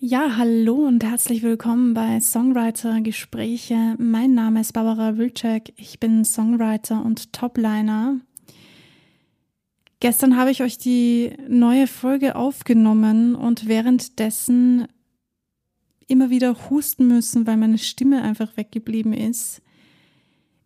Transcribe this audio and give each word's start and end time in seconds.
Ja, 0.00 0.36
hallo 0.36 0.74
und 0.86 1.04
herzlich 1.04 1.42
willkommen 1.42 1.94
bei 1.94 2.18
Songwriter 2.20 3.00
Gespräche. 3.00 3.94
Mein 3.96 4.34
Name 4.34 4.60
ist 4.60 4.72
Barbara 4.72 5.16
Wilczek. 5.16 5.72
Ich 5.76 6.00
bin 6.00 6.24
Songwriter 6.24 7.02
und 7.02 7.32
Topliner. 7.32 8.18
Gestern 10.00 10.36
habe 10.36 10.50
ich 10.50 10.62
euch 10.62 10.78
die 10.78 11.32
neue 11.48 11.86
Folge 11.86 12.34
aufgenommen 12.34 13.36
und 13.36 13.68
währenddessen 13.68 14.88
immer 16.08 16.28
wieder 16.28 16.68
husten 16.68 17.06
müssen, 17.06 17.46
weil 17.46 17.56
meine 17.56 17.78
Stimme 17.78 18.20
einfach 18.22 18.56
weggeblieben 18.56 19.12
ist. 19.12 19.62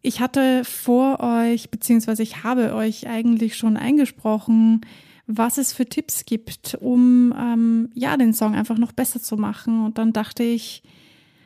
Ich 0.00 0.20
hatte 0.20 0.64
vor 0.64 1.20
euch, 1.20 1.70
beziehungsweise 1.70 2.22
ich 2.22 2.44
habe 2.44 2.74
euch 2.74 3.06
eigentlich 3.06 3.56
schon 3.56 3.76
eingesprochen, 3.76 4.80
was 5.28 5.58
es 5.58 5.72
für 5.74 5.86
Tipps 5.86 6.24
gibt, 6.24 6.74
um 6.80 7.34
ähm, 7.38 7.90
ja 7.94 8.16
den 8.16 8.32
Song 8.32 8.54
einfach 8.54 8.78
noch 8.78 8.92
besser 8.92 9.22
zu 9.22 9.36
machen. 9.36 9.84
Und 9.84 9.98
dann 9.98 10.12
dachte 10.12 10.42
ich, 10.42 10.82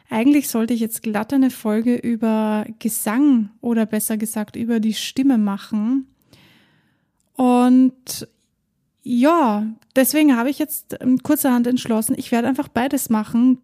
eigentlich 0.08 0.48
sollte 0.48 0.72
ich 0.72 0.80
jetzt 0.80 1.02
glatt 1.02 1.32
eine 1.32 1.50
Folge 1.50 1.96
über 1.96 2.64
Gesang 2.78 3.50
oder 3.60 3.84
besser 3.84 4.16
gesagt 4.16 4.54
über 4.56 4.78
die 4.78 4.94
Stimme 4.94 5.36
machen. 5.36 6.06
Und 7.34 8.28
ja, 9.02 9.66
deswegen 9.96 10.36
habe 10.36 10.48
ich 10.48 10.60
jetzt 10.60 10.96
kurzerhand 11.24 11.66
entschlossen, 11.66 12.14
ich 12.16 12.30
werde 12.30 12.46
einfach 12.46 12.68
beides 12.68 13.10
machen. 13.10 13.58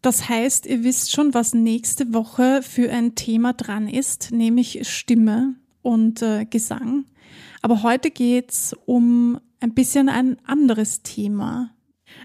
Das 0.00 0.28
heißt, 0.28 0.66
ihr 0.66 0.82
wisst 0.82 1.12
schon, 1.12 1.34
was 1.34 1.54
nächste 1.54 2.12
Woche 2.12 2.62
für 2.62 2.90
ein 2.90 3.14
Thema 3.14 3.52
dran 3.52 3.86
ist, 3.86 4.32
nämlich 4.32 4.88
Stimme 4.88 5.54
und 5.82 6.20
äh, 6.20 6.46
Gesang. 6.46 7.04
Aber 7.60 7.84
heute 7.84 8.10
geht's 8.10 8.74
um 8.86 9.38
ein 9.62 9.74
bisschen 9.74 10.08
ein 10.08 10.36
anderes 10.44 11.02
Thema. 11.02 11.70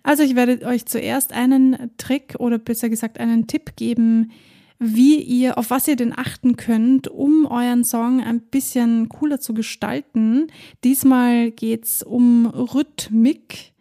Also 0.04 0.24
ich 0.24 0.36
werde 0.36 0.66
euch 0.66 0.86
zuerst 0.86 1.34
einen 1.34 1.92
Trick 1.98 2.36
oder 2.40 2.58
besser 2.58 2.90
gesagt 2.90 3.20
einen 3.20 3.48
Tipp 3.48 3.76
geben, 3.76 4.32
wie 4.80 5.20
ihr, 5.22 5.58
auf 5.58 5.70
was 5.70 5.88
ihr 5.88 5.96
denn 5.96 6.18
achten 6.18 6.56
könnt, 6.56 7.08
um 7.08 7.46
euren 7.46 7.84
Song 7.84 8.22
ein 8.22 8.42
bisschen 8.42 9.10
cooler 9.10 9.40
zu 9.40 9.54
gestalten. 9.54 10.48
Diesmal 10.84 11.52
geht's 11.52 12.04
um 12.04 12.46
Rhythmik. 12.46 13.74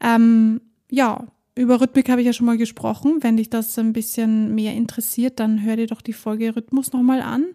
Ähm, 0.00 0.60
ja, 0.90 1.26
über 1.54 1.80
Rhythmik 1.80 2.08
habe 2.08 2.20
ich 2.20 2.26
ja 2.26 2.32
schon 2.32 2.46
mal 2.46 2.58
gesprochen. 2.58 3.18
Wenn 3.20 3.36
dich 3.36 3.48
das 3.48 3.78
ein 3.78 3.92
bisschen 3.92 4.54
mehr 4.54 4.74
interessiert, 4.74 5.40
dann 5.40 5.62
hör 5.62 5.76
dir 5.76 5.86
doch 5.86 6.02
die 6.02 6.12
Folge 6.12 6.54
Rhythmus 6.54 6.92
nochmal 6.92 7.22
an. 7.22 7.46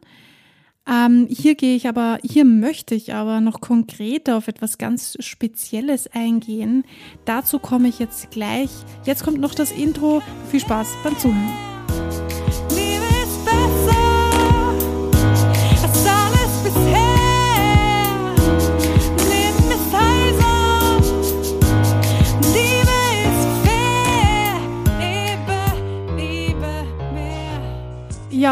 Ähm, 0.88 1.28
hier 1.30 1.56
gehe 1.56 1.76
ich 1.76 1.88
aber, 1.88 2.20
hier 2.24 2.46
möchte 2.46 2.94
ich 2.94 3.14
aber 3.14 3.40
noch 3.40 3.62
konkreter 3.62 4.38
auf 4.38 4.48
etwas 4.48 4.78
ganz 4.78 5.16
Spezielles 5.20 6.08
eingehen. 6.12 6.84
Dazu 7.26 7.60
komme 7.60 7.88
ich 7.88 8.00
jetzt 8.00 8.32
gleich. 8.32 8.70
Jetzt 9.06 9.24
kommt 9.24 9.40
noch 9.40 9.56
das 9.56 9.72
Intro. 9.72 10.22
Viel 10.50 10.60
Spaß 10.60 10.90
beim 11.04 11.18
Zuhören. 11.18 11.73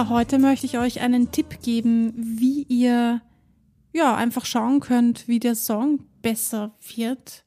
Heute 0.10 0.40
möchte 0.40 0.66
ich 0.66 0.78
euch 0.78 1.02
einen 1.02 1.32
Tipp 1.32 1.62
geben, 1.62 2.14
wie 2.16 2.64
ihr 2.64 3.22
ja 3.94 4.16
einfach 4.16 4.46
schauen 4.46 4.80
könnt, 4.80 5.28
wie 5.28 5.40
der 5.40 5.56
Song 5.56 6.00
besser 6.22 6.74
wird. 6.96 7.44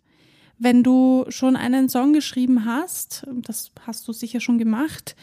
Wenn 0.58 0.82
du 0.82 1.24
schon 1.30 1.56
einen 1.56 1.88
Song 1.88 2.12
geschrieben 2.12 2.64
hast, 2.64 3.26
das 3.42 3.72
hast 3.86 4.06
du 4.06 4.12
sicher 4.12 4.40
schon 4.40 4.58
gemacht, 4.58 5.16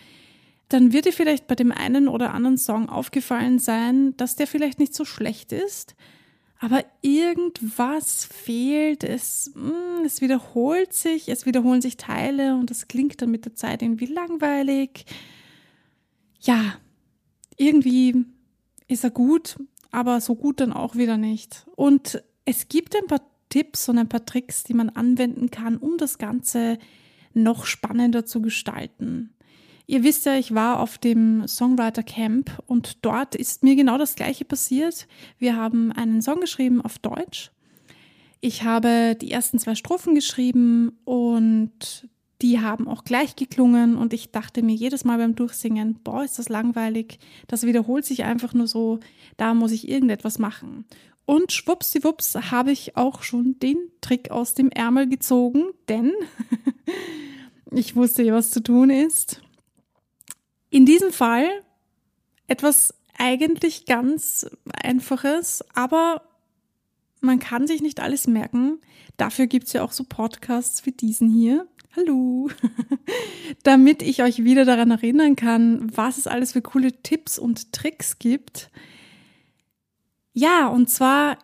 dann 0.68 0.92
wird 0.94 1.06
dir 1.06 1.14
vielleicht 1.14 1.48
bei 1.48 1.56
dem 1.56 1.72
einen 1.72 2.08
oder 2.08 2.34
anderen 2.34 2.58
Song 2.58 2.90
aufgefallen 2.90 3.60
sein, 3.60 4.16
dass 4.18 4.36
der 4.36 4.48
vielleicht 4.48 4.80
nicht 4.80 4.94
so 4.94 5.06
schlecht 5.06 5.52
ist, 5.52 5.96
aber 6.60 6.84
irgendwas 7.02 8.26
fehlt, 8.26 9.04
es, 9.04 9.52
mm, 9.56 10.06
es 10.06 10.22
wiederholt 10.22 10.94
sich, 10.94 11.30
es 11.30 11.46
wiederholen 11.46 11.82
sich 11.82 11.98
Teile 11.98 12.56
und 12.56 12.70
das 12.70 12.88
klingt 12.88 13.22
dann 13.22 13.32
mit 13.32 13.46
der 13.46 13.56
Zeit 13.56 13.82
irgendwie 13.82 14.06
langweilig. 14.06 15.06
Ja, 16.42 16.76
irgendwie 17.62 18.26
ist 18.88 19.04
er 19.04 19.12
gut, 19.12 19.58
aber 19.92 20.20
so 20.20 20.36
gut 20.36 20.60
dann 20.60 20.74
auch 20.74 20.96
wieder 20.96 21.18
nicht. 21.18 21.66
Und 21.76 22.24
es 22.44 22.68
gibt 22.68 22.96
ein 22.96 23.08
paar 23.08 23.22
Tipps 23.50 23.88
und 23.88 23.98
ein 23.98 24.10
paar 24.10 24.26
Tricks, 24.26 24.64
die 24.64 24.74
man 24.74 24.90
anwenden 24.90 25.52
kann, 25.52 25.78
um 25.78 25.98
das 25.98 26.18
Ganze 26.18 26.80
noch 27.34 27.66
spannender 27.66 28.26
zu 28.26 28.42
gestalten. 28.42 29.34
Ihr 29.86 30.04
wisst 30.04 30.26
ja, 30.26 30.36
ich 30.36 30.56
war 30.56 30.80
auf 30.80 30.98
dem 30.98 31.48
Songwriter 31.48 32.04
Camp 32.04 32.64
und 32.66 33.06
dort 33.06 33.36
ist 33.36 33.64
mir 33.64 33.76
genau 33.76 33.98
das 33.98 34.16
Gleiche 34.16 34.46
passiert. 34.46 35.08
Wir 35.38 35.56
haben 35.56 35.92
einen 35.92 36.22
Song 36.22 36.40
geschrieben 36.40 36.82
auf 36.82 36.98
Deutsch. 36.98 37.52
Ich 38.40 38.64
habe 38.64 39.16
die 39.20 39.32
ersten 39.32 39.60
zwei 39.60 39.76
Strophen 39.76 40.16
geschrieben 40.16 40.98
und 41.04 42.08
die 42.42 42.60
haben 42.60 42.88
auch 42.88 43.04
gleich 43.04 43.36
geklungen 43.36 43.96
und 43.96 44.14
ich 44.14 44.32
dachte 44.32 44.64
mir 44.64 44.76
jedes 44.76 45.04
Mal 45.04 45.18
beim 45.18 45.36
Durchsingen, 45.36 46.00
boah, 46.04 46.24
ist 46.24 46.40
das 46.40 46.50
langweilig, 46.50 47.20
das 47.48 47.64
wiederholt 47.64 48.06
sich 48.06 48.24
einfach 48.24 48.54
nur 48.54 48.68
so, 48.68 49.00
da 49.38 49.54
muss 49.54 49.72
ich 49.72 49.88
irgendetwas 49.88 50.40
machen. 50.40 50.86
Und 51.26 51.52
schwuppsiwupps 51.52 52.52
habe 52.52 52.72
ich 52.72 52.98
auch 52.98 53.22
schon 53.24 53.60
den 53.60 53.78
Trick 54.02 54.32
aus 54.32 54.54
dem 54.56 54.70
Ärmel 54.70 55.08
gezogen, 55.08 55.66
denn 55.88 56.14
ich 57.72 57.96
wusste 57.96 58.24
ja, 58.24 58.34
was 58.34 58.50
zu 58.50 58.62
tun 58.62 58.90
ist. 58.90 59.42
In 60.70 60.86
diesem 60.86 61.12
Fall 61.12 61.48
etwas 62.48 62.96
eigentlich 63.18 63.86
ganz 63.86 64.50
Einfaches, 64.74 65.64
aber 65.76 66.24
man 67.22 67.40
kann 67.40 67.68
sich 67.68 67.82
nicht 67.82 68.00
alles 68.00 68.26
merken. 68.26 68.80
Dafür 69.16 69.46
gibt 69.46 69.68
es 69.68 69.74
ja 69.74 69.84
auch 69.84 69.92
so 69.92 70.04
Podcasts 70.04 70.86
wie 70.86 70.92
diesen 70.92 71.30
hier. 71.30 71.68
Hallo. 71.96 72.50
Damit 73.64 74.02
ich 74.02 74.24
euch 74.24 74.44
wieder 74.44 74.64
daran 74.64 74.92
erinnern 74.92 75.36
kann, 75.36 75.96
was 75.96 76.18
es 76.18 76.28
alles 76.28 76.54
für 76.54 76.62
coole 76.62 76.94
Tipps 77.04 77.38
und 77.38 77.74
Tricks 77.74 78.18
gibt. 78.18 78.70
Ja, 80.34 80.68
und 80.68 80.90
zwar 80.90 81.38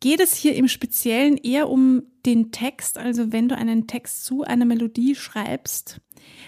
geht 0.00 0.20
es 0.20 0.34
hier 0.34 0.54
im 0.54 0.66
Speziellen 0.66 1.36
eher 1.36 1.68
um 1.68 2.04
den 2.24 2.52
Text. 2.52 2.96
Also 2.96 3.32
wenn 3.32 3.48
du 3.48 3.56
einen 3.56 3.86
Text 3.86 4.24
zu 4.24 4.44
einer 4.44 4.64
Melodie 4.64 5.14
schreibst, 5.14 6.00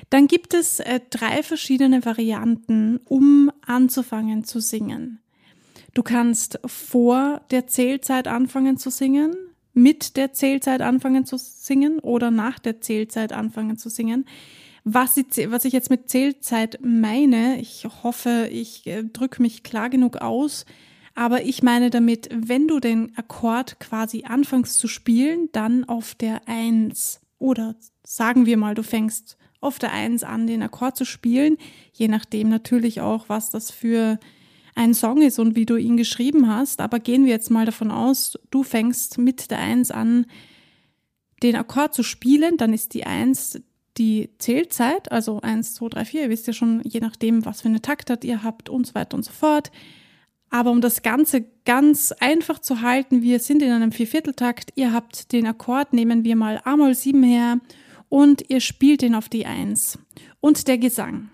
dann 0.08 0.26
gibt 0.26 0.54
es 0.54 0.80
äh, 0.80 1.00
drei 1.10 1.42
verschiedene 1.42 2.06
Varianten, 2.06 2.98
um 3.04 3.52
anzufangen 3.66 4.44
zu 4.44 4.60
singen. 4.60 5.20
Du 5.92 6.02
kannst 6.02 6.58
vor 6.64 7.42
der 7.50 7.66
Zählzeit 7.66 8.26
anfangen 8.26 8.78
zu 8.78 8.90
singen 8.90 9.36
mit 9.74 10.16
der 10.16 10.32
Zählzeit 10.32 10.82
anfangen 10.82 11.24
zu 11.24 11.36
singen 11.38 11.98
oder 11.98 12.30
nach 12.30 12.58
der 12.58 12.80
Zählzeit 12.80 13.32
anfangen 13.32 13.76
zu 13.78 13.88
singen. 13.88 14.26
Was 14.84 15.16
ich, 15.16 15.50
was 15.50 15.64
ich 15.64 15.72
jetzt 15.72 15.90
mit 15.90 16.08
Zählzeit 16.08 16.78
meine, 16.82 17.60
ich 17.60 17.86
hoffe, 18.02 18.48
ich 18.50 18.86
äh, 18.86 19.04
drücke 19.04 19.40
mich 19.40 19.62
klar 19.62 19.88
genug 19.90 20.16
aus, 20.16 20.66
aber 21.14 21.44
ich 21.44 21.62
meine 21.62 21.90
damit, 21.90 22.28
wenn 22.32 22.66
du 22.66 22.80
den 22.80 23.16
Akkord 23.16 23.78
quasi 23.78 24.24
anfängst 24.24 24.78
zu 24.78 24.88
spielen, 24.88 25.48
dann 25.52 25.84
auf 25.84 26.14
der 26.14 26.48
Eins 26.48 27.20
oder 27.38 27.76
sagen 28.02 28.46
wir 28.46 28.56
mal, 28.56 28.74
du 28.74 28.82
fängst 28.82 29.36
auf 29.60 29.78
der 29.78 29.92
Eins 29.92 30.24
an, 30.24 30.46
den 30.46 30.62
Akkord 30.62 30.96
zu 30.96 31.04
spielen, 31.04 31.58
je 31.92 32.08
nachdem 32.08 32.48
natürlich 32.48 33.00
auch, 33.00 33.28
was 33.28 33.50
das 33.50 33.70
für 33.70 34.18
ein 34.74 34.94
Song 34.94 35.20
ist 35.22 35.38
und 35.38 35.54
wie 35.56 35.66
du 35.66 35.76
ihn 35.76 35.96
geschrieben 35.96 36.48
hast. 36.48 36.80
Aber 36.80 36.98
gehen 36.98 37.24
wir 37.24 37.32
jetzt 37.32 37.50
mal 37.50 37.66
davon 37.66 37.90
aus, 37.90 38.38
du 38.50 38.62
fängst 38.62 39.18
mit 39.18 39.50
der 39.50 39.58
Eins 39.58 39.90
an, 39.90 40.26
den 41.42 41.56
Akkord 41.56 41.94
zu 41.94 42.02
spielen, 42.02 42.56
dann 42.56 42.72
ist 42.72 42.94
die 42.94 43.04
Eins 43.04 43.60
die 43.98 44.30
Zählzeit, 44.38 45.12
also 45.12 45.40
eins, 45.40 45.74
zwei, 45.74 45.88
drei, 45.88 46.04
vier. 46.04 46.22
ihr 46.22 46.30
wisst 46.30 46.46
ja 46.46 46.52
schon, 46.52 46.80
je 46.84 47.00
nachdem, 47.00 47.44
was 47.44 47.60
für 47.60 47.68
eine 47.68 47.82
Taktart 47.82 48.24
ihr 48.24 48.42
habt 48.42 48.68
und 48.68 48.86
so 48.86 48.94
weiter 48.94 49.16
und 49.16 49.24
so 49.24 49.32
fort. 49.32 49.70
Aber 50.50 50.70
um 50.70 50.80
das 50.80 51.02
Ganze 51.02 51.46
ganz 51.64 52.12
einfach 52.12 52.58
zu 52.58 52.82
halten, 52.82 53.22
wir 53.22 53.38
sind 53.38 53.62
in 53.62 53.70
einem 53.70 53.92
Viervierteltakt, 53.92 54.70
ihr 54.76 54.92
habt 54.92 55.32
den 55.32 55.46
Akkord, 55.46 55.92
nehmen 55.92 56.24
wir 56.24 56.36
mal 56.36 56.60
A-Moll 56.64 56.94
7 56.94 57.22
her 57.22 57.58
und 58.08 58.48
ihr 58.50 58.60
spielt 58.60 59.02
den 59.02 59.14
auf 59.14 59.28
die 59.28 59.46
Eins. 59.46 59.98
Und 60.40 60.68
der 60.68 60.78
Gesang, 60.78 61.30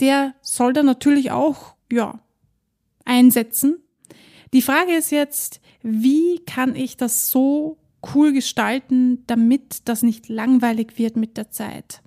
der 0.00 0.34
soll 0.40 0.72
dann 0.72 0.86
natürlich 0.86 1.30
auch, 1.30 1.74
ja, 1.90 2.20
einsetzen. 3.04 3.76
Die 4.52 4.62
Frage 4.62 4.94
ist 4.94 5.10
jetzt, 5.10 5.60
wie 5.82 6.40
kann 6.44 6.76
ich 6.76 6.96
das 6.96 7.30
so 7.30 7.78
cool 8.14 8.32
gestalten, 8.32 9.24
damit 9.26 9.88
das 9.88 10.02
nicht 10.02 10.28
langweilig 10.28 10.98
wird 10.98 11.16
mit 11.16 11.36
der 11.36 11.50
Zeit? 11.50 12.02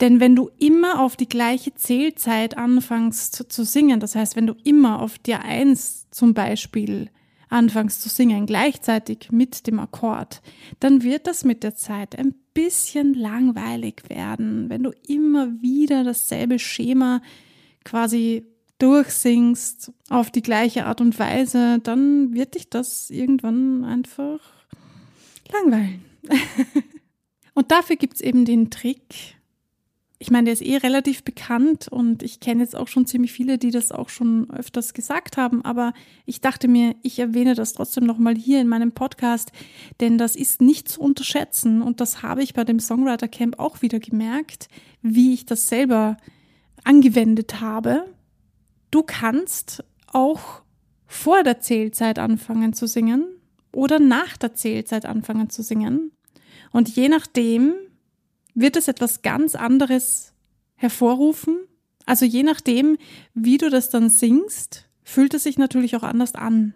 Denn 0.00 0.18
wenn 0.18 0.34
du 0.34 0.50
immer 0.58 1.00
auf 1.00 1.16
die 1.16 1.28
gleiche 1.28 1.74
Zählzeit 1.74 2.56
anfängst 2.56 3.52
zu 3.52 3.64
singen, 3.64 4.00
das 4.00 4.16
heißt, 4.16 4.34
wenn 4.34 4.48
du 4.48 4.54
immer 4.64 5.00
auf 5.00 5.18
der 5.18 5.44
Eins 5.44 6.08
zum 6.10 6.34
Beispiel 6.34 7.08
anfängst 7.48 8.02
zu 8.02 8.08
singen, 8.08 8.46
gleichzeitig 8.46 9.30
mit 9.30 9.66
dem 9.66 9.78
Akkord, 9.78 10.42
dann 10.80 11.02
wird 11.02 11.26
das 11.26 11.44
mit 11.44 11.62
der 11.62 11.76
Zeit 11.76 12.18
ein 12.18 12.34
bisschen 12.54 13.14
langweilig 13.14 14.02
werden, 14.08 14.68
wenn 14.70 14.82
du 14.82 14.90
immer 15.06 15.60
wieder 15.60 16.02
dasselbe 16.02 16.58
Schema 16.58 17.22
quasi 17.84 18.44
durchsingst 18.82 19.92
auf 20.08 20.30
die 20.30 20.42
gleiche 20.42 20.86
Art 20.86 21.00
und 21.00 21.18
Weise, 21.18 21.78
dann 21.78 22.34
wird 22.34 22.54
dich 22.56 22.68
das 22.68 23.10
irgendwann 23.10 23.84
einfach 23.84 24.40
langweilen. 25.52 26.04
und 27.54 27.70
dafür 27.70 27.96
gibt 27.96 28.14
es 28.14 28.20
eben 28.20 28.44
den 28.44 28.70
Trick, 28.70 29.36
ich 30.22 30.30
meine, 30.30 30.44
der 30.44 30.52
ist 30.52 30.62
eh 30.62 30.76
relativ 30.76 31.24
bekannt 31.24 31.88
und 31.88 32.22
ich 32.22 32.38
kenne 32.38 32.62
jetzt 32.62 32.76
auch 32.76 32.86
schon 32.86 33.06
ziemlich 33.06 33.32
viele, 33.32 33.58
die 33.58 33.72
das 33.72 33.90
auch 33.90 34.08
schon 34.08 34.48
öfters 34.50 34.94
gesagt 34.94 35.36
haben, 35.36 35.64
aber 35.64 35.94
ich 36.26 36.40
dachte 36.40 36.68
mir, 36.68 36.94
ich 37.02 37.18
erwähne 37.18 37.56
das 37.56 37.72
trotzdem 37.72 38.04
nochmal 38.04 38.36
hier 38.36 38.60
in 38.60 38.68
meinem 38.68 38.92
Podcast, 38.92 39.50
denn 40.00 40.18
das 40.18 40.36
ist 40.36 40.62
nicht 40.62 40.88
zu 40.88 41.00
unterschätzen 41.00 41.82
und 41.82 42.00
das 42.00 42.22
habe 42.22 42.40
ich 42.44 42.54
bei 42.54 42.62
dem 42.62 42.78
Songwriter 42.78 43.26
Camp 43.26 43.58
auch 43.58 43.82
wieder 43.82 43.98
gemerkt, 43.98 44.68
wie 45.02 45.34
ich 45.34 45.44
das 45.44 45.68
selber 45.68 46.16
angewendet 46.84 47.60
habe. 47.60 48.04
Du 48.92 49.02
kannst 49.02 49.82
auch 50.06 50.62
vor 51.06 51.42
der 51.42 51.60
Zählzeit 51.60 52.18
anfangen 52.18 52.74
zu 52.74 52.86
singen 52.86 53.24
oder 53.72 53.98
nach 53.98 54.36
der 54.36 54.54
Zählzeit 54.54 55.06
anfangen 55.06 55.50
zu 55.50 55.62
singen. 55.62 56.12
Und 56.72 56.94
je 56.94 57.08
nachdem, 57.08 57.74
wird 58.54 58.76
es 58.76 58.88
etwas 58.88 59.22
ganz 59.22 59.54
anderes 59.54 60.34
hervorrufen. 60.74 61.56
Also 62.04 62.26
je 62.26 62.42
nachdem, 62.42 62.98
wie 63.32 63.56
du 63.56 63.70
das 63.70 63.88
dann 63.88 64.10
singst, 64.10 64.88
fühlt 65.02 65.32
es 65.32 65.44
sich 65.44 65.56
natürlich 65.56 65.96
auch 65.96 66.02
anders 66.02 66.34
an. 66.34 66.74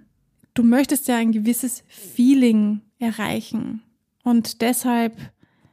Du 0.55 0.63
möchtest 0.63 1.09
ja 1.09 1.17
ein 1.17 1.33
gewisses 1.33 1.85
Feeling 1.87 2.81
erreichen. 2.99 3.83
Und 4.23 4.63
deshalb 4.63 5.19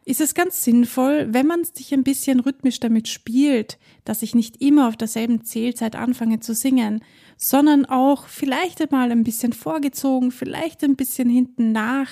ist 0.06 0.22
es 0.22 0.34
ganz 0.34 0.64
sinnvoll, 0.64 1.28
wenn 1.30 1.48
man 1.48 1.64
sich 1.64 1.94
ein 1.94 2.04
bisschen 2.04 2.40
rhythmisch 2.40 2.80
damit 2.80 3.08
spielt, 3.08 3.78
dass 4.06 4.22
ich 4.22 4.36
nicht 4.36 4.62
immer 4.62 4.88
auf 4.88 4.98
derselben 4.98 5.44
Zählzeit 5.44 5.96
anfange 5.96 6.40
zu 6.40 6.54
singen, 6.54 7.04
sondern 7.38 7.86
auch 7.86 8.28
vielleicht 8.28 8.82
einmal 8.82 9.12
ein 9.12 9.24
bisschen 9.24 9.54
vorgezogen, 9.54 10.32
vielleicht 10.32 10.84
ein 10.84 10.96
bisschen 10.96 11.30
hinten 11.30 11.72
nach, 11.72 12.10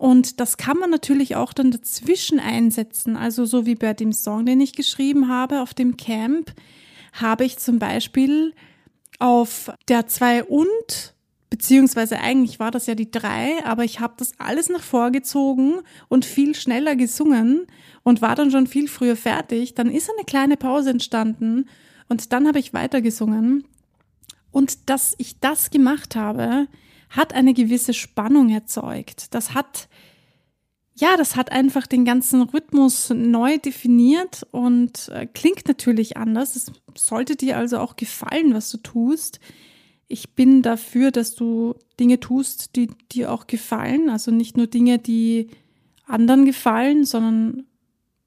und 0.00 0.40
das 0.40 0.56
kann 0.56 0.78
man 0.78 0.88
natürlich 0.88 1.36
auch 1.36 1.52
dann 1.52 1.70
dazwischen 1.70 2.40
einsetzen. 2.40 3.16
Also 3.16 3.44
so 3.44 3.66
wie 3.66 3.74
bei 3.74 3.92
dem 3.92 4.14
Song, 4.14 4.46
den 4.46 4.58
ich 4.62 4.72
geschrieben 4.72 5.28
habe 5.28 5.60
auf 5.60 5.74
dem 5.74 5.98
Camp, 5.98 6.54
habe 7.12 7.44
ich 7.44 7.58
zum 7.58 7.78
Beispiel 7.78 8.54
auf 9.18 9.70
der 9.88 10.06
2 10.06 10.44
und, 10.44 11.14
beziehungsweise 11.50 12.20
eigentlich 12.20 12.60
war 12.60 12.70
das 12.70 12.86
ja 12.86 12.94
die 12.94 13.10
3, 13.10 13.64
aber 13.64 13.84
ich 13.84 14.00
habe 14.00 14.14
das 14.16 14.32
alles 14.38 14.68
nach 14.68 14.82
vorgezogen 14.82 15.80
und 16.08 16.24
viel 16.24 16.54
schneller 16.54 16.94
gesungen 16.94 17.66
und 18.04 18.22
war 18.22 18.36
dann 18.36 18.52
schon 18.52 18.68
viel 18.68 18.88
früher 18.88 19.16
fertig. 19.16 19.74
Dann 19.74 19.90
ist 19.90 20.08
eine 20.08 20.24
kleine 20.24 20.56
Pause 20.56 20.90
entstanden 20.90 21.68
und 22.08 22.32
dann 22.32 22.46
habe 22.46 22.60
ich 22.60 22.72
weitergesungen. 22.72 23.64
Und 24.52 24.88
dass 24.88 25.14
ich 25.18 25.40
das 25.40 25.70
gemacht 25.70 26.16
habe, 26.16 26.68
hat 27.08 27.34
eine 27.34 27.54
gewisse 27.54 27.94
Spannung 27.94 28.50
erzeugt. 28.50 29.34
Das 29.34 29.52
hat, 29.52 29.88
ja, 30.94 31.16
das 31.16 31.34
hat 31.34 31.50
einfach 31.50 31.88
den 31.88 32.04
ganzen 32.04 32.42
Rhythmus 32.42 33.10
neu 33.10 33.58
definiert 33.58 34.46
und 34.52 35.08
äh, 35.08 35.26
klingt 35.26 35.66
natürlich 35.66 36.16
anders. 36.16 36.54
Es 36.54 36.72
sollte 36.96 37.34
dir 37.34 37.56
also 37.56 37.78
auch 37.78 37.96
gefallen, 37.96 38.54
was 38.54 38.70
du 38.70 38.78
tust. 38.78 39.40
Ich 40.12 40.34
bin 40.34 40.62
dafür, 40.62 41.12
dass 41.12 41.36
du 41.36 41.76
Dinge 42.00 42.18
tust, 42.18 42.74
die 42.74 42.88
dir 43.12 43.30
auch 43.30 43.46
gefallen. 43.46 44.10
Also 44.10 44.32
nicht 44.32 44.56
nur 44.56 44.66
Dinge, 44.66 44.98
die 44.98 45.46
anderen 46.04 46.44
gefallen, 46.44 47.04
sondern 47.04 47.64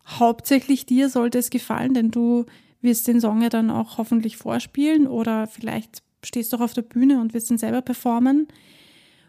hauptsächlich 0.08 0.86
dir 0.86 1.10
sollte 1.10 1.40
es 1.40 1.50
gefallen, 1.50 1.94
denn 1.94 2.10
du 2.10 2.46
wirst 2.82 3.08
den 3.08 3.20
Song 3.20 3.42
ja 3.42 3.50
dann 3.50 3.70
auch 3.70 3.98
hoffentlich 3.98 4.38
vorspielen 4.38 5.08
oder 5.08 5.46
vielleicht 5.48 6.04
stehst 6.24 6.54
du 6.54 6.58
auch 6.58 6.62
auf 6.62 6.74
der 6.74 6.84
Bühne 6.84 7.20
und 7.20 7.34
wirst 7.34 7.52
ihn 7.52 7.58
selber 7.58 7.82
performen. 7.82 8.48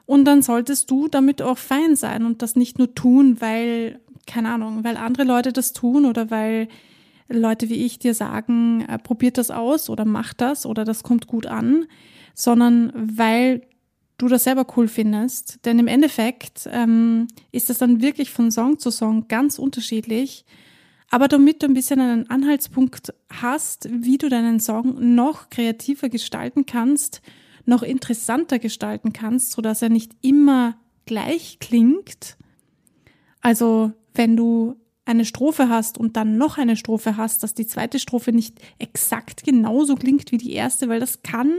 Und 0.07 0.25
dann 0.25 0.41
solltest 0.43 0.91
du 0.93 1.09
damit 1.09 1.43
auch 1.43 1.59
fein 1.59 1.97
sein 1.97 2.25
und 2.25 2.41
das 2.41 2.55
nicht 2.55 2.79
nur 2.79 2.95
tun, 2.95 3.41
weil, 3.41 4.01
keine 4.27 4.51
Ahnung, 4.51 4.85
weil 4.85 4.97
andere 4.97 5.25
Leute 5.25 5.53
das 5.53 5.73
tun 5.73 6.05
oder 6.05 6.31
weil 6.31 6.69
Leute 7.29 7.69
wie 7.69 7.85
ich 7.85 7.99
dir 7.99 8.15
sagen, 8.15 8.85
äh, 8.89 8.99
probiert 8.99 9.39
das 9.39 9.51
aus 9.51 9.91
oder 9.91 10.05
mach 10.05 10.35
das 10.35 10.67
oder 10.67 10.85
das 10.85 11.03
kommt 11.03 11.27
gut 11.27 11.47
an, 11.47 11.87
sondern 12.35 12.93
weil 12.95 13.63
du 14.19 14.29
das 14.29 14.45
selber 14.45 14.67
cool 14.77 14.89
findest. 14.89 15.65
Denn 15.65 15.79
im 15.79 15.87
Endeffekt 15.87 16.69
ähm, 16.71 17.29
ist 17.53 17.71
das 17.71 17.79
dann 17.79 18.01
wirklich 18.01 18.31
von 18.31 18.51
Song 18.51 18.79
zu 18.79 18.91
Song 18.91 19.29
ganz 19.29 19.59
unterschiedlich. 19.59 20.45
Aber 21.11 21.29
damit 21.29 21.63
du 21.63 21.67
ein 21.67 21.75
bisschen 21.75 22.01
einen 22.01 22.31
Anhaltspunkt 22.31 23.15
hast, 23.31 23.89
wie 23.91 24.19
du 24.19 24.29
deinen 24.29 24.61
Song 24.61 25.15
noch 25.15 25.49
kreativer 25.51 26.09
gestalten 26.09 26.67
kannst 26.67 27.23
noch 27.67 27.83
interessanter 27.83 28.59
gestalten 28.59 29.13
kannst, 29.13 29.53
so 29.53 29.63
dass 29.63 29.83
er 29.83 29.89
nicht 29.89 30.13
immer 30.23 30.77
gleich 31.07 31.59
klingt. 31.61 32.37
Also, 33.41 33.93
wenn 34.15 34.37
du 34.37 34.77
eine 35.05 35.25
Strophe 35.25 35.69
hast 35.69 35.99
und 35.99 36.17
dann 36.17 36.39
noch 36.39 36.57
eine 36.57 36.77
Strophe 36.77 37.17
hast, 37.17 37.43
dass 37.43 37.53
die 37.53 37.67
zweite 37.67 37.99
Strophe 37.99 38.33
nicht 38.33 38.59
exakt 38.79 39.45
genauso 39.45 39.97
klingt 39.97 40.33
wie 40.33 40.39
die 40.39 40.53
erste, 40.53 40.89
weil 40.89 41.01
das 41.01 41.23
kann, 41.23 41.53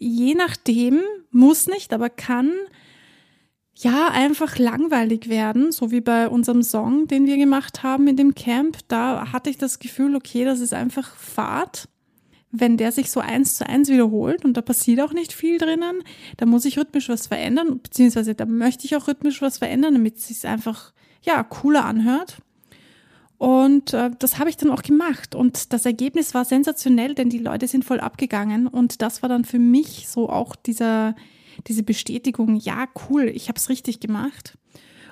je 0.00 0.34
nachdem, 0.34 1.00
muss 1.30 1.68
nicht, 1.68 1.92
aber 1.92 2.10
kann 2.10 2.50
ja 3.74 4.08
einfach 4.08 4.58
langweilig 4.58 5.28
werden, 5.28 5.70
so 5.70 5.92
wie 5.92 6.00
bei 6.00 6.28
unserem 6.28 6.64
Song, 6.64 7.06
den 7.06 7.26
wir 7.26 7.36
gemacht 7.36 7.84
haben 7.84 8.08
in 8.08 8.16
dem 8.16 8.34
Camp. 8.34 8.78
Da 8.88 9.32
hatte 9.32 9.48
ich 9.48 9.58
das 9.58 9.78
Gefühl, 9.78 10.16
okay, 10.16 10.44
das 10.44 10.58
ist 10.58 10.74
einfach 10.74 11.14
Fahrt 11.14 11.88
wenn 12.52 12.76
der 12.76 12.92
sich 12.92 13.10
so 13.10 13.20
eins 13.20 13.56
zu 13.56 13.66
eins 13.66 13.88
wiederholt 13.88 14.44
und 14.44 14.56
da 14.56 14.62
passiert 14.62 15.00
auch 15.00 15.12
nicht 15.12 15.32
viel 15.32 15.58
drinnen, 15.58 16.02
da 16.36 16.46
muss 16.46 16.64
ich 16.64 16.78
rhythmisch 16.78 17.08
was 17.08 17.26
verändern, 17.28 17.80
beziehungsweise 17.80 18.34
da 18.34 18.44
möchte 18.44 18.84
ich 18.84 18.96
auch 18.96 19.06
rhythmisch 19.06 19.40
was 19.40 19.58
verändern, 19.58 19.94
damit 19.94 20.16
es 20.16 20.28
sich 20.28 20.46
einfach, 20.46 20.92
ja, 21.22 21.42
cooler 21.42 21.84
anhört. 21.84 22.38
Und 23.40 23.94
äh, 23.94 24.10
das 24.18 24.38
habe 24.38 24.50
ich 24.50 24.58
dann 24.58 24.68
auch 24.68 24.82
gemacht. 24.82 25.34
Und 25.34 25.72
das 25.72 25.86
Ergebnis 25.86 26.34
war 26.34 26.44
sensationell, 26.44 27.14
denn 27.14 27.30
die 27.30 27.38
Leute 27.38 27.66
sind 27.68 27.86
voll 27.86 27.98
abgegangen. 27.98 28.66
Und 28.66 29.00
das 29.00 29.22
war 29.22 29.30
dann 29.30 29.46
für 29.46 29.58
mich 29.58 30.08
so 30.08 30.28
auch 30.28 30.54
dieser, 30.54 31.16
diese 31.66 31.82
Bestätigung, 31.82 32.56
ja, 32.56 32.86
cool, 33.08 33.32
ich 33.34 33.48
habe 33.48 33.56
es 33.56 33.70
richtig 33.70 33.98
gemacht. 33.98 34.58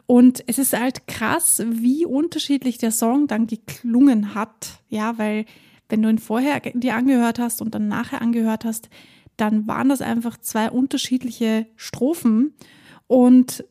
Und 0.05 0.45
es 0.47 0.59
ist 0.59 0.79
halt 0.79 1.07
krass, 1.07 1.63
wie 1.71 2.05
unterschiedlich 2.05 2.77
der 2.77 2.91
Song 2.91 3.29
dann 3.29 3.47
geklungen 3.47 4.35
hat. 4.35 4.83
Ja, 4.91 5.17
weil 5.17 5.47
wenn 5.89 6.03
du 6.03 6.11
ihn 6.11 6.19
vorher 6.19 6.61
dir 6.61 6.97
angehört 6.97 7.39
hast 7.39 7.63
und 7.63 7.75
dann 7.75 7.89
nachher 7.89 8.21
angehört 8.21 8.67
hast, 8.67 8.91
dann 9.39 9.67
waren 9.67 9.89
das 9.89 10.03
einfach 10.03 10.37
zwei 10.37 10.71
unterschiedliche 10.71 11.67
Strophen. 11.77 12.53
Und 13.07 13.65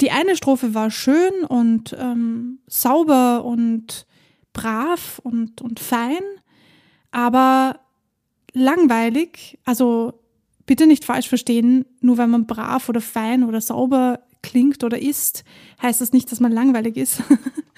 die 0.00 0.10
eine 0.10 0.36
Strophe 0.36 0.74
war 0.74 0.90
schön 0.90 1.44
und 1.48 1.96
ähm, 1.98 2.58
sauber 2.66 3.44
und 3.44 4.06
brav 4.52 5.20
und, 5.22 5.60
und 5.62 5.80
fein, 5.80 6.22
aber 7.10 7.80
langweilig. 8.52 9.58
Also 9.64 10.20
bitte 10.66 10.86
nicht 10.86 11.04
falsch 11.04 11.28
verstehen, 11.28 11.84
nur 12.00 12.18
weil 12.18 12.26
man 12.26 12.46
brav 12.46 12.88
oder 12.88 13.00
fein 13.00 13.44
oder 13.44 13.60
sauber 13.60 14.20
klingt 14.42 14.84
oder 14.84 15.00
ist, 15.00 15.44
heißt 15.82 16.00
das 16.00 16.12
nicht, 16.12 16.30
dass 16.30 16.40
man 16.40 16.52
langweilig 16.52 16.96
ist. 16.96 17.22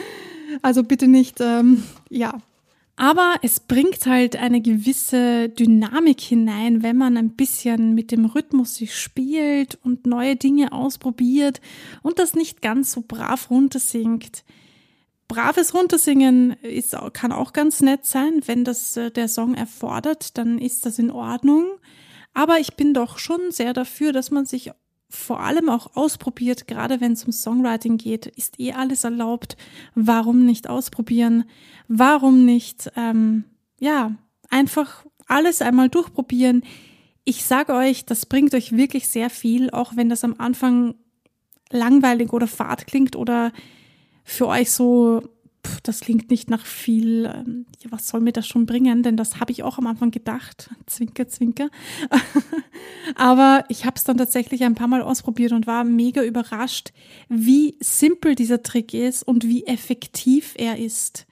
also 0.63 0.83
bitte 0.83 1.09
nicht, 1.09 1.41
ähm, 1.41 1.83
ja, 2.11 2.35
aber 2.99 3.37
es 3.43 3.61
bringt 3.61 4.07
halt 4.07 4.35
eine 4.35 4.61
gewisse 4.61 5.49
Dynamik 5.49 6.21
hinein, 6.21 6.83
wenn 6.83 6.97
man 6.97 7.17
ein 7.17 7.37
bisschen 7.37 7.95
mit 7.95 8.11
dem 8.11 8.25
Rhythmus 8.25 8.75
sich 8.75 8.97
spielt 8.97 9.79
und 9.85 10.05
neue 10.05 10.35
Dinge 10.35 10.73
ausprobiert 10.73 11.61
und 12.03 12.19
das 12.19 12.35
nicht 12.35 12.61
ganz 12.61 12.91
so 12.91 13.05
brav 13.07 13.51
runtersingt. 13.51 14.43
Braves 15.29 15.75
Runtersingen 15.75 16.55
ist, 16.63 16.97
kann 17.13 17.31
auch 17.31 17.53
ganz 17.53 17.83
nett 17.83 18.05
sein, 18.05 18.41
wenn 18.47 18.65
das 18.65 18.97
äh, 18.97 19.13
der 19.13 19.29
Song 19.29 19.55
erfordert, 19.55 20.37
dann 20.37 20.59
ist 20.59 20.85
das 20.85 20.99
in 20.99 21.13
Ordnung. 21.13 21.67
Aber 22.35 22.59
ich 22.59 22.75
bin 22.75 22.95
doch 22.95 23.19
schon 23.19 23.41
sehr 23.51 23.75
dafür, 23.75 24.13
dass 24.13 24.33
man 24.33 24.45
sich 24.45 24.73
vor 25.11 25.41
allem 25.41 25.71
auch 25.71 25.97
ausprobiert, 25.97 26.67
gerade 26.67 27.01
wenn 27.01 27.13
es 27.13 27.25
um 27.25 27.33
Songwriting 27.33 27.97
geht, 27.97 28.27
ist 28.27 28.61
eh 28.61 28.73
alles 28.73 29.05
erlaubt. 29.05 29.57
Warum 29.95 30.45
nicht 30.45 30.69
ausprobieren? 30.69 31.45
Warum 31.89 32.45
nicht, 32.45 32.93
ähm, 32.97 33.45
ja, 33.81 34.15
einfach 34.51 35.07
alles 35.27 35.63
einmal 35.63 35.89
durchprobieren? 35.89 36.63
Ich 37.25 37.45
sage 37.45 37.75
euch, 37.75 38.05
das 38.05 38.27
bringt 38.27 38.55
euch 38.55 38.77
wirklich 38.77 39.09
sehr 39.09 39.31
viel, 39.31 39.71
auch 39.71 39.97
wenn 39.97 40.11
das 40.11 40.25
am 40.25 40.35
Anfang 40.39 40.95
langweilig 41.71 42.33
oder 42.33 42.47
fad 42.47 42.87
klingt 42.87 43.17
oder 43.17 43.53
für 44.25 44.47
euch 44.47 44.71
so 44.71 45.23
das 45.83 46.01
klingt 46.01 46.31
nicht 46.31 46.51
nach 46.51 46.65
viel, 46.65 47.27
ähm, 47.27 47.67
ja, 47.81 47.91
was 47.91 48.09
soll 48.09 48.21
mir 48.21 48.33
das 48.33 48.47
schon 48.47 48.67
bringen? 48.67 49.03
Denn 49.03 49.17
das 49.17 49.41
habe 49.41 49.53
ich 49.53 49.63
auch 49.63 49.79
am 49.79 49.87
Anfang 49.87 50.11
gedacht. 50.11 50.71
Zwinker, 50.87 51.29
zwinker. 51.29 51.69
Aber 53.15 53.65
ich 53.69 53.85
habe 53.85 53.97
es 53.97 54.05
dann 54.05 54.19
tatsächlich 54.19 54.65
ein 54.65 54.75
paar 54.75 54.89
Mal 54.89 55.03
ausprobiert 55.03 55.53
und 55.53 55.67
war 55.67 55.85
mega 55.85 56.23
überrascht, 56.23 56.93
wie 57.29 57.77
simpel 57.81 58.35
dieser 58.35 58.63
Trick 58.63 58.95
ist 58.95 59.23
und 59.23 59.45
wie 59.45 59.67
effektiv 59.67 60.55
er 60.57 60.79
ist. 60.79 61.27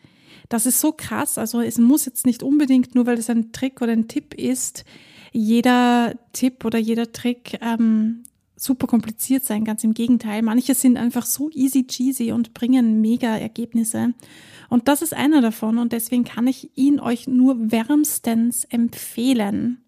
Das 0.48 0.66
ist 0.66 0.80
so 0.80 0.92
krass. 0.92 1.38
Also 1.38 1.60
es 1.60 1.78
muss 1.78 2.06
jetzt 2.06 2.26
nicht 2.26 2.42
unbedingt, 2.42 2.94
nur 2.94 3.06
weil 3.06 3.18
es 3.18 3.30
ein 3.30 3.52
Trick 3.52 3.82
oder 3.82 3.92
ein 3.92 4.08
Tipp 4.08 4.34
ist, 4.34 4.84
jeder 5.32 6.14
Tipp 6.32 6.64
oder 6.64 6.78
jeder 6.78 7.12
Trick 7.12 7.58
ähm, 7.60 8.22
super 8.56 8.86
kompliziert 8.86 9.44
sein. 9.44 9.64
Ganz 9.64 9.84
im 9.84 9.94
Gegenteil. 9.94 10.42
Manche 10.42 10.74
sind 10.74 10.96
einfach 10.96 11.26
so 11.26 11.50
easy 11.50 11.86
cheesy 11.86 12.32
und 12.32 12.54
bringen 12.54 13.00
mega 13.00 13.36
Ergebnisse. 13.36 14.14
Und 14.68 14.88
das 14.88 15.02
ist 15.02 15.14
einer 15.14 15.40
davon 15.40 15.78
und 15.78 15.92
deswegen 15.92 16.24
kann 16.24 16.46
ich 16.46 16.76
ihn 16.76 16.98
euch 16.98 17.28
nur 17.28 17.70
wärmstens 17.70 18.64
empfehlen. 18.64 19.82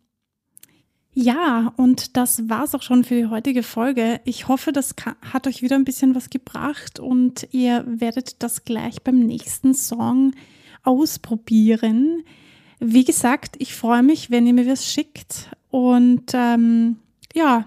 Ja, 1.20 1.72
und 1.76 2.16
das 2.16 2.48
war's 2.48 2.76
auch 2.76 2.82
schon 2.82 3.02
für 3.02 3.16
die 3.16 3.26
heutige 3.26 3.64
Folge. 3.64 4.20
Ich 4.24 4.46
hoffe, 4.46 4.70
das 4.70 4.94
hat 5.32 5.48
euch 5.48 5.62
wieder 5.62 5.74
ein 5.74 5.84
bisschen 5.84 6.14
was 6.14 6.30
gebracht 6.30 7.00
und 7.00 7.48
ihr 7.50 7.84
werdet 7.88 8.40
das 8.42 8.64
gleich 8.64 9.02
beim 9.02 9.18
nächsten 9.18 9.74
Song 9.74 10.32
ausprobieren. 10.84 12.22
Wie 12.78 13.04
gesagt, 13.04 13.56
ich 13.58 13.74
freue 13.74 14.04
mich, 14.04 14.30
wenn 14.30 14.46
ihr 14.46 14.54
mir 14.54 14.68
was 14.68 14.86
schickt 14.86 15.50
und 15.70 16.30
ähm, 16.34 16.98
ja, 17.34 17.66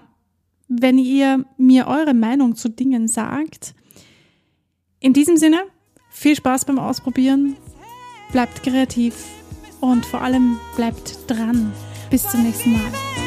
wenn 0.80 0.98
ihr 0.98 1.44
mir 1.56 1.86
eure 1.86 2.14
Meinung 2.14 2.56
zu 2.56 2.68
Dingen 2.68 3.08
sagt. 3.08 3.74
In 5.00 5.12
diesem 5.12 5.36
Sinne, 5.36 5.62
viel 6.10 6.36
Spaß 6.36 6.64
beim 6.64 6.78
Ausprobieren, 6.78 7.56
bleibt 8.30 8.62
kreativ 8.62 9.14
und 9.80 10.06
vor 10.06 10.22
allem 10.22 10.58
bleibt 10.76 11.30
dran. 11.30 11.72
Bis 12.10 12.28
zum 12.28 12.42
nächsten 12.42 12.72
Mal. 12.72 13.21